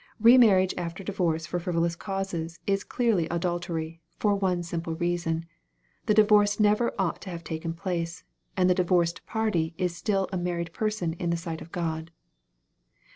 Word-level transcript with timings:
Re 0.19 0.35
marriage 0.35 0.73
after 0.79 1.03
divorce 1.03 1.45
for 1.45 1.59
frivolous 1.59 1.95
causes" 1.95 2.57
is 2.65 2.83
clearly 2.83 3.27
adultery, 3.27 4.01
for 4.17 4.33
one 4.33 4.63
simple 4.63 4.95
reason 4.95 5.45
the 6.07 6.15
di 6.15 6.23
vorce 6.23 6.59
never 6.59 6.91
ought 6.97 7.21
to 7.21 7.29
have 7.29 7.43
taken 7.43 7.75
place, 7.75 8.23
and 8.57 8.67
the 8.67 8.73
divorced 8.73 9.23
party 9.27 9.75
is 9.77 9.93
etill 9.93 10.27
a 10.31 10.37
married 10.37 10.73
person 10.73 11.13
in 11.19 11.29
the 11.29 11.37
sight 11.37 11.61
of 11.61 11.71
God. 11.71 12.09